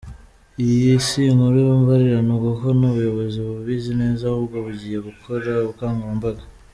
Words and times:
Iyi 0.63 0.91
si 1.05 1.21
inkuru 1.31 1.59
mbarirano 1.81 2.33
kuko 2.45 2.65
n’ubuyobozi 2.77 3.37
bubizi 3.47 3.91
neza 4.01 4.21
ahubwo 4.27 4.55
bugiye 4.65 4.97
gukora 5.07 5.49
ubukangurambaga. 5.63 6.43